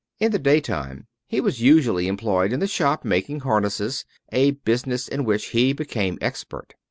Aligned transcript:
In 0.17 0.31
the 0.31 0.39
daytime 0.39 1.05
he 1.27 1.39
was 1.39 1.61
usually 1.61 2.07
employed 2.07 2.51
in 2.51 2.59
the 2.59 2.65
shop 2.65 3.05
making 3.05 3.41
harnesses, 3.41 4.03
a 4.31 4.49
business 4.65 5.07
in 5.07 5.25
which 5.25 5.49
he 5.49 5.73
became 5.73 6.17
expert. 6.19 6.73